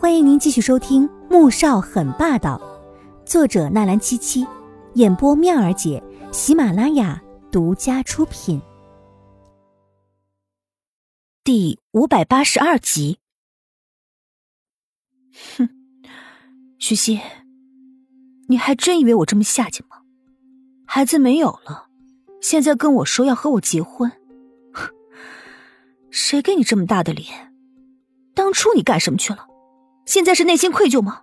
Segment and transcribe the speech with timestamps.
[0.00, 2.56] 欢迎您继续收听《穆少很霸道》，
[3.28, 4.46] 作者纳兰七七，
[4.94, 6.00] 演播妙儿姐，
[6.30, 8.62] 喜马拉雅独家出品，
[11.42, 13.18] 第五百八十二集。
[15.56, 15.68] 哼，
[16.78, 17.20] 徐熙，
[18.48, 19.96] 你还真以为我这么下贱吗？
[20.86, 21.88] 孩子没有了，
[22.40, 24.08] 现在跟我说要和我结婚，
[24.72, 24.94] 哼，
[26.12, 27.52] 谁给你这么大的脸？
[28.32, 29.47] 当初你干什么去了？
[30.08, 31.20] 现在是内心愧疚吗？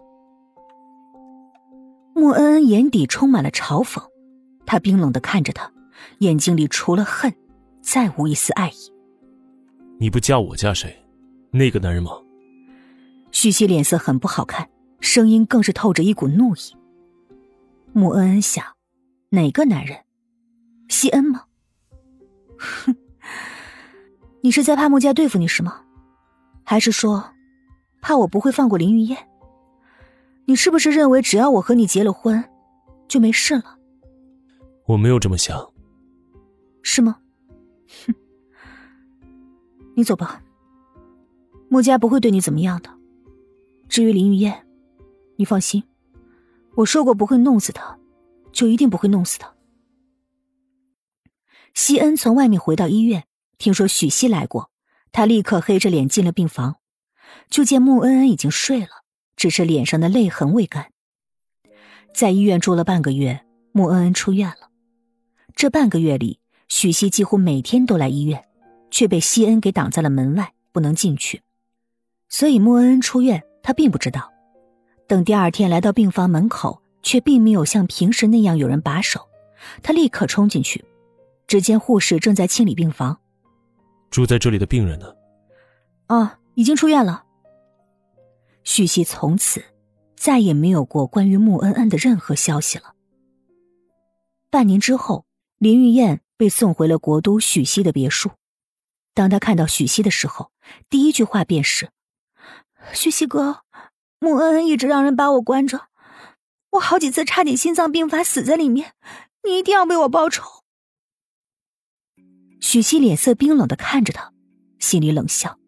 [2.14, 4.00] 穆恩恩眼底充满了嘲讽，
[4.64, 5.72] 他冰冷的看着他，
[6.20, 7.34] 眼睛里除了恨，
[7.82, 8.94] 再无一丝爱意。
[10.00, 11.04] 你不嫁我嫁谁？
[11.50, 12.12] 那个男人吗？
[13.32, 16.60] 徐熙脸色很不好看，声音更是透着一股怒意。
[17.92, 18.64] 穆恩恩想，
[19.30, 19.98] 哪个男人？
[20.90, 21.46] 西恩吗？
[22.60, 22.96] 哼，
[24.42, 25.82] 你是在怕穆家对付你是吗？
[26.64, 27.32] 还是说？
[28.06, 29.18] 怕我不会放过林玉燕？
[30.46, 32.48] 你是不是认为只要我和你结了婚，
[33.08, 33.80] 就没事了？
[34.86, 35.74] 我没有这么想。
[36.84, 37.18] 是吗？
[38.06, 38.14] 哼，
[39.96, 40.44] 你走吧。
[41.68, 42.92] 穆家不会对你怎么样的。
[43.90, 44.68] 至于林玉燕，
[45.38, 45.84] 你放心，
[46.76, 47.98] 我说过不会弄死她，
[48.52, 49.52] 就一定不会弄死她。
[51.74, 53.24] 西恩从外面回到医院，
[53.58, 54.70] 听说许熙来过，
[55.12, 56.76] 他立刻黑着脸进了病房。
[57.50, 59.04] 就见穆恩恩已经睡了，
[59.36, 60.92] 只是脸上的泪痕未干。
[62.14, 64.70] 在医院住了半个月，穆恩恩出院了。
[65.56, 68.46] 这半个月里，许熙几乎每天都来医院，
[68.90, 71.42] 却被西恩给挡在了门外，不能进去。
[72.30, 74.32] 所以穆恩恩出院，他并不知道。
[75.08, 79.22] 等第二天来到病房门口，却并没有像平时那样有人把守。
[79.84, 80.84] 他立刻冲进去，
[81.48, 83.20] 只见护士正在清理病房。
[84.10, 85.14] 住在这里的病人呢？
[86.08, 87.25] 啊，已经出院了。
[88.66, 89.64] 许熙从此
[90.18, 92.96] 再也没有过关于穆恩恩的任何消息了。
[94.50, 95.26] 半年之后，
[95.60, 98.32] 林玉燕被送回了国都许熙的别墅。
[99.14, 100.52] 当他看到许熙的时候，
[100.90, 101.90] 第一句话便是
[102.92, 103.62] ：“许熙哥，
[104.20, 105.88] 穆恩恩一直让人把我关着，
[106.72, 108.94] 我好几次差点心脏病发死在里面，
[109.44, 110.44] 你一定要为我报仇。”
[112.60, 114.34] 许熙脸色冰冷的看着他，
[114.80, 115.60] 心里冷笑：“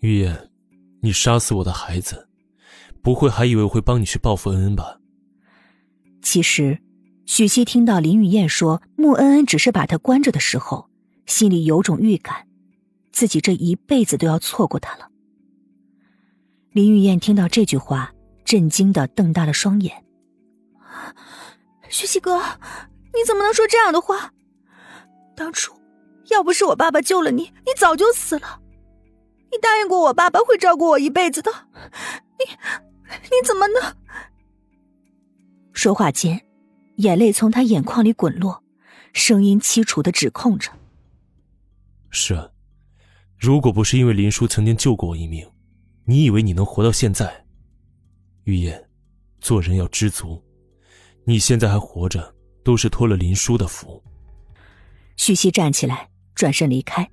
[0.00, 0.45] 玉燕。”
[1.06, 2.26] 你杀死我的孩子，
[3.00, 4.98] 不会还以为我会帮你去报复恩恩吧？
[6.20, 6.80] 其实，
[7.26, 10.90] 许熙听到林雨燕说穆恩恩只是把他关着的时候，
[11.24, 12.48] 心里有种预感，
[13.12, 15.08] 自己这一辈子都要错过他了。
[16.72, 18.12] 林雨燕听到这句话，
[18.44, 20.04] 震惊的瞪大了双眼
[21.88, 22.38] ：“许熙哥，
[23.14, 24.32] 你怎么能说这样的话？
[25.36, 25.72] 当初
[26.30, 28.62] 要不是我爸爸救了你，你早就死了。”
[29.50, 31.50] 你答应过我，爸爸会照顾我一辈子的。
[32.38, 32.44] 你，
[33.24, 33.94] 你怎么能？
[35.72, 36.44] 说话间，
[36.96, 38.62] 眼泪从他眼眶里滚落，
[39.12, 40.70] 声音凄楚的指控着
[42.10, 42.50] ：“是啊，
[43.38, 45.48] 如果不是因为林叔曾经救过我一命，
[46.04, 47.44] 你以为你能活到现在？
[48.44, 48.88] 玉燕，
[49.40, 50.42] 做人要知足，
[51.24, 54.02] 你现在还活着，都是托了林叔的福。”
[55.16, 57.10] 徐熙站起来，转身离开。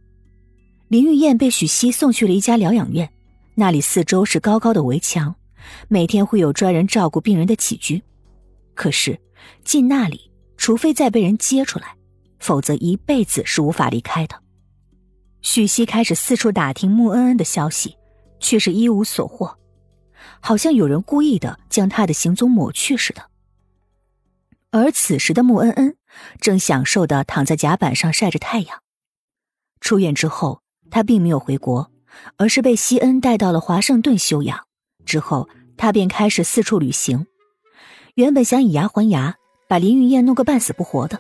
[0.93, 3.11] 林玉燕被许熙送去了一家疗养院，
[3.55, 5.33] 那里四周是高高的围墙，
[5.87, 8.03] 每天会有专人照顾病人的起居。
[8.75, 9.19] 可是
[9.63, 11.95] 进那里，除非再被人接出来，
[12.37, 14.39] 否则一辈子是无法离开的。
[15.41, 17.97] 许熙开始四处打听穆恩恩的消息，
[18.39, 19.57] 却是一无所获，
[20.41, 23.31] 好像有人故意的将他的行踪抹去似的。
[24.69, 25.97] 而此时的穆恩恩
[26.39, 28.83] 正享受的躺在甲板上晒着太阳。
[29.81, 30.61] 出院之后。
[30.93, 31.89] 他并没有回国，
[32.37, 34.67] 而是被西恩带到了华盛顿休养。
[35.07, 37.25] 之后，他便开始四处旅行。
[38.13, 39.35] 原本想以牙还牙，
[39.67, 41.19] 把林玉燕弄个半死不活的，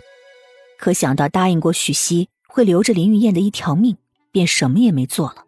[0.77, 3.97] 可想到答应过许熙会留着林玉燕的一条命，
[4.31, 5.43] 便什么也没做了，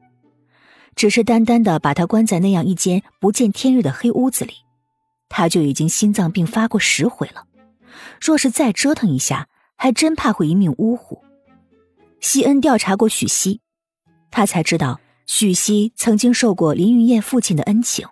[0.95, 4.53] 只是单单的把她关在那样一间不见天日的黑屋子里。
[5.29, 7.45] 他就已经心脏病发过十回了，
[8.19, 11.23] 若是再折腾一下，还真怕会一命呜呼。
[12.19, 13.61] 西恩调查过许西。
[14.35, 18.05] 他才知道，许熙曾经受过林玉燕父亲的恩情，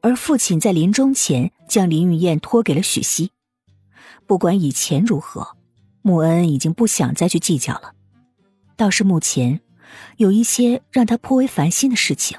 [0.00, 3.30] 而父亲在临终前将林玉燕托给了许熙。
[4.26, 5.56] 不管以前如何，
[6.02, 7.92] 穆恩恩已经不想再去计较了。
[8.76, 9.60] 倒是目前，
[10.16, 12.36] 有一些让他颇为烦心的事情，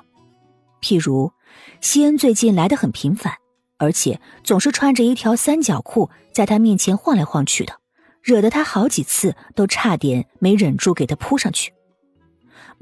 [0.82, 1.32] 譬如，
[1.80, 3.36] 西恩最近来的很频繁，
[3.78, 7.80] 而且总是穿着一条三角裤在他面前晃来晃去的，
[8.22, 11.72] 惹得他好几次都差点没忍住给他扑上去。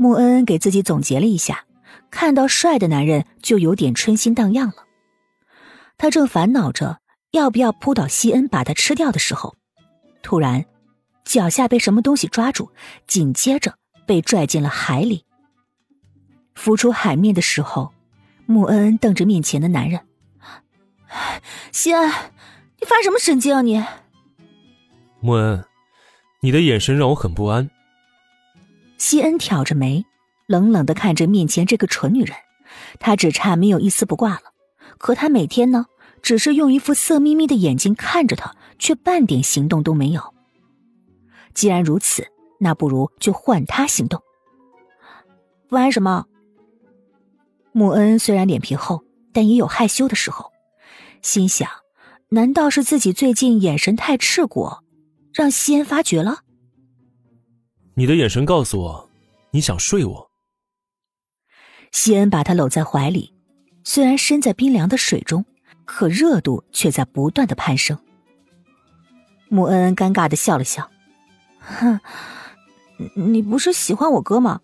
[0.02, 1.64] 穆恩恩给自己总结了一下，
[2.10, 4.88] 看到帅的男人就有点春心荡漾了。
[5.96, 9.56] 他正烦恼着要不要扑倒西恩把他吃掉的时候，
[10.24, 10.66] 突然
[11.24, 12.72] 脚下被什么东西抓住，
[13.06, 13.76] 紧接着
[14.08, 15.24] 被拽进了海里。
[16.56, 17.94] 浮出海面的时候，
[18.48, 20.02] 穆恩恩瞪着面前的男人
[21.72, 23.86] ：“西恩，你发什么神经啊你？”
[25.22, 25.64] 穆恩，
[26.42, 27.70] 你的眼神让我很不安。
[29.02, 30.06] 西恩挑着眉，
[30.46, 32.38] 冷冷的看着面前这个蠢女人，
[33.00, 34.54] 他只差没有一丝不挂了。
[35.00, 35.88] 可他每天呢，
[36.22, 40.36] 只是用一副色眯眯的眼睛看着他，却半点行动都没有。
[41.56, 42.28] 既然如此，
[42.60, 44.22] 那不如就换他行动。
[45.68, 46.28] 不安什么？
[47.72, 50.52] 穆恩虽然脸皮厚，但也有害羞的时候，
[51.24, 51.68] 心想：
[52.30, 54.84] 难道是自己最近眼神太赤果？
[55.34, 56.42] 让西恩发觉了，
[57.94, 59.10] 你的眼神告诉我，
[59.52, 60.32] 你想睡我。
[61.92, 63.34] 西恩把他搂在怀里，
[63.84, 65.44] 虽然身在冰凉的水中，
[65.86, 67.98] 可热度却在不断的攀升。
[69.50, 70.90] 穆恩恩尴尬的笑了笑，
[71.60, 72.00] 哼，
[73.16, 74.62] 你不是喜欢我哥吗？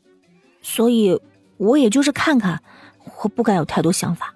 [0.62, 1.20] 所以
[1.58, 2.64] 我也就是看看，
[3.24, 4.34] 我不敢有太多想法。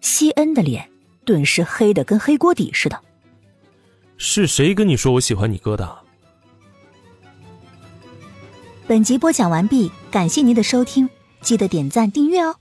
[0.00, 0.88] 西恩的脸
[1.24, 3.02] 顿时黑的跟黑锅底似的。
[4.16, 6.05] 是谁跟你说我喜欢你哥的？
[8.88, 11.10] 本集播讲完毕，感谢您的收听，
[11.40, 12.54] 记得点赞订阅哦。